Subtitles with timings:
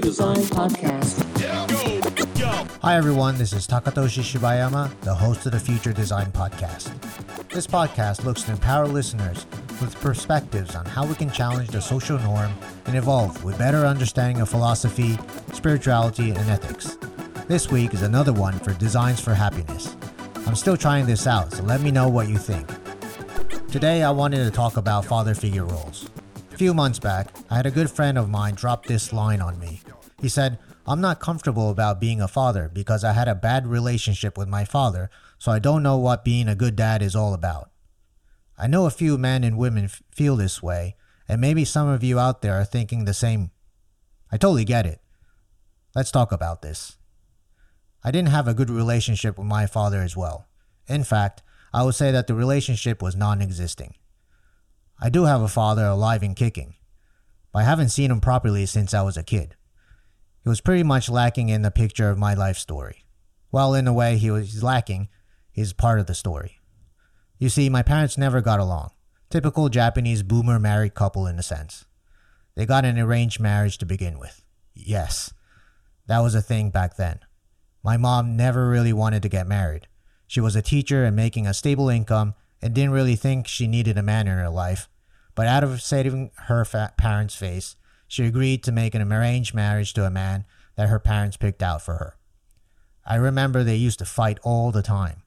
[0.00, 1.22] Design Podcast.
[2.82, 6.92] Hi everyone, this is Takatoshi Shibayama, the host of the Future Design Podcast.
[7.48, 9.46] This podcast looks to empower listeners
[9.80, 12.52] with perspectives on how we can challenge the social norm
[12.86, 15.18] and evolve with better understanding of philosophy,
[15.52, 16.98] spirituality, and ethics.
[17.48, 19.96] This week is another one for Designs for Happiness.
[20.46, 22.68] I'm still trying this out, so let me know what you think.
[23.70, 26.10] Today I wanted to talk about father figure roles.
[26.52, 29.58] A few months back, I had a good friend of mine drop this line on
[29.58, 29.80] me.
[30.20, 34.38] He said, I'm not comfortable about being a father because I had a bad relationship
[34.38, 37.70] with my father, so I don't know what being a good dad is all about.
[38.58, 40.96] I know a few men and women f- feel this way,
[41.28, 43.50] and maybe some of you out there are thinking the same.
[44.32, 45.00] I totally get it.
[45.94, 46.96] Let's talk about this.
[48.02, 50.46] I didn't have a good relationship with my father as well.
[50.86, 51.42] In fact,
[51.74, 53.94] I would say that the relationship was non existing.
[54.98, 56.76] I do have a father alive and kicking,
[57.52, 59.56] but I haven't seen him properly since I was a kid.
[60.46, 63.04] He was pretty much lacking in the picture of my life story.
[63.50, 65.08] Well, in a way, he was lacking.
[65.50, 66.60] He's part of the story.
[67.36, 68.90] You see, my parents never got along.
[69.28, 71.84] Typical Japanese boomer married couple in a sense.
[72.54, 74.44] They got an arranged marriage to begin with.
[74.72, 75.34] Yes,
[76.06, 77.18] that was a thing back then.
[77.82, 79.88] My mom never really wanted to get married.
[80.28, 83.98] She was a teacher and making a stable income and didn't really think she needed
[83.98, 84.88] a man in her life,
[85.34, 87.74] but out of saving her fa- parents' face,
[88.08, 90.44] she agreed to make an arranged marriage to a man
[90.76, 92.16] that her parents picked out for her.
[93.04, 95.22] I remember they used to fight all the time.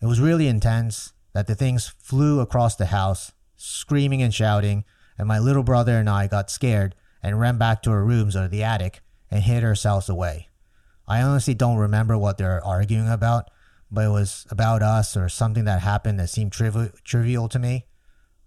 [0.00, 4.84] It was really intense that the things flew across the house, screaming and shouting,
[5.18, 8.48] and my little brother and I got scared and ran back to our rooms or
[8.48, 10.48] the attic and hid ourselves away.
[11.06, 13.50] I honestly don't remember what they were arguing about,
[13.90, 17.86] but it was about us or something that happened that seemed trivi- trivial to me.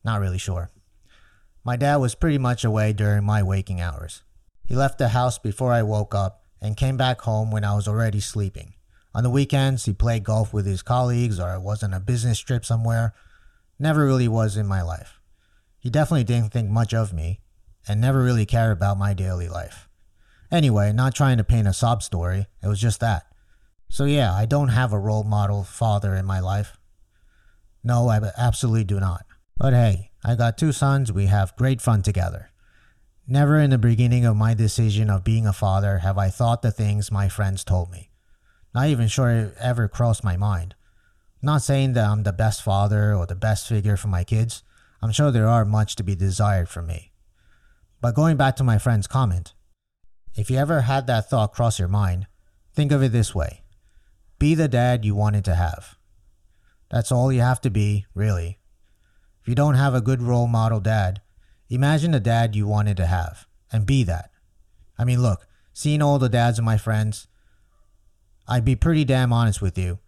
[0.04, 0.72] Not really sure.
[1.66, 4.24] My dad was pretty much away during my waking hours.
[4.66, 7.88] He left the house before I woke up and came back home when I was
[7.88, 8.74] already sleeping.
[9.16, 12.66] On the weekends, he played golf with his colleagues or was on a business trip
[12.66, 13.14] somewhere.
[13.80, 15.20] Never really was in my life.
[15.80, 17.42] He definitely didn't think much of me
[17.88, 19.88] and never really cared about my daily life.
[20.52, 23.26] Anyway, not trying to paint a sob story, it was just that.
[23.90, 26.78] So, yeah, I don't have a role model father in my life.
[27.84, 29.26] No, I absolutely do not.
[29.58, 32.52] But hey, I got two sons, we have great fun together.
[33.28, 36.72] Never in the beginning of my decision of being a father have I thought the
[36.72, 38.10] things my friends told me.
[38.74, 40.76] Not even sure it ever crossed my mind.
[41.42, 44.64] Not saying that I'm the best father or the best figure for my kids.
[45.02, 47.12] I'm sure there are much to be desired from me.
[48.00, 49.54] But going back to my friend's comment,
[50.36, 52.28] if you ever had that thought cross your mind,
[52.74, 53.64] think of it this way
[54.40, 55.98] be the dad you wanted to have.
[56.90, 58.60] That's all you have to be, really.
[59.44, 61.20] If you don't have a good role model dad,
[61.70, 64.32] imagine the dad you wanted to have and be that.
[64.98, 67.28] I mean, look, seeing all the dads of my friends,
[68.48, 70.00] I'd be pretty damn honest with you.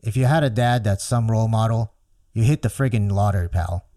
[0.00, 1.92] If you had a dad that's some role model,
[2.32, 3.90] you hit the friggin' lottery, pal.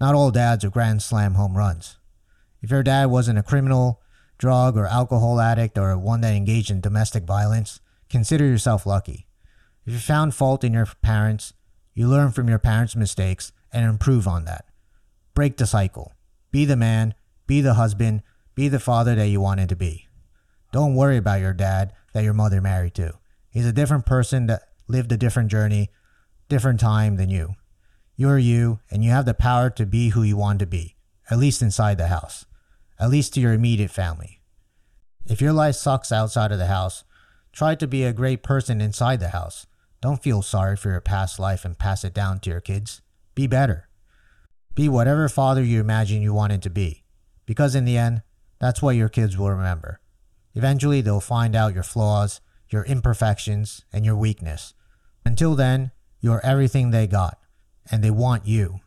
[0.00, 1.98] Not all dads are grand slam home runs.
[2.62, 4.00] If your dad wasn't a criminal,
[4.38, 9.26] drug, or alcohol addict, or one that engaged in domestic violence, consider yourself lucky.
[9.84, 11.52] If you found fault in your parents,
[11.92, 14.64] you learn from your parents' mistakes and improve on that.
[15.34, 16.12] Break the cycle.
[16.50, 17.14] Be the man,
[17.46, 18.22] be the husband,
[18.54, 20.06] be the father that you wanted to be.
[20.72, 23.18] Don't worry about your dad that your mother married to.
[23.50, 25.90] He's a different person that lived a different journey,
[26.48, 27.54] different time than you.
[28.16, 30.96] You're you, and you have the power to be who you want to be,
[31.28, 32.46] at least inside the house,
[32.98, 34.40] at least to your immediate family.
[35.26, 37.02] If your life sucks outside of the house,
[37.52, 39.66] try to be a great person inside the house.
[40.00, 43.00] Don't feel sorry for your past life and pass it down to your kids.
[43.34, 43.88] Be better.
[44.74, 47.04] Be whatever father you imagine you wanted to be,
[47.46, 48.22] because in the end,
[48.60, 50.00] that's what your kids will remember.
[50.54, 54.74] Eventually, they'll find out your flaws, your imperfections, and your weakness.
[55.24, 55.90] Until then,
[56.20, 57.38] you're everything they got,
[57.90, 58.80] and they want you.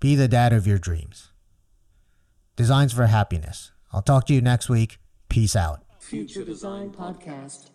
[0.00, 1.32] Be the dad of your dreams.
[2.56, 3.72] Designs for Happiness.
[3.92, 4.98] I'll talk to you next week.
[5.28, 5.82] Peace out.
[6.00, 7.70] Future Design Podcast.